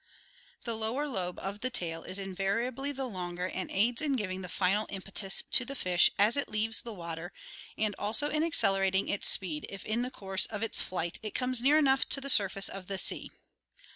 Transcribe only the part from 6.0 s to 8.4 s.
as it leaves the water and also